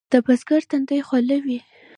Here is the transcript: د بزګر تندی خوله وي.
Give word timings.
د 0.11 0.13
بزګر 0.25 0.61
تندی 0.69 0.99
خوله 1.07 1.37
وي. 1.45 1.59